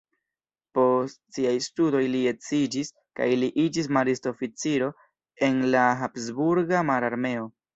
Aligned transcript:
Post 0.77 1.19
siaj 1.35 1.51
studoj 1.65 2.01
li 2.13 2.21
edziĝis 2.31 2.89
kaj 3.19 3.29
li 3.43 3.51
iĝis 3.67 3.91
maristo-oficiro 3.99 4.89
en 5.49 5.63
la 5.77 5.85
Habsburga 6.01 6.83
mararmeo. 6.93 7.47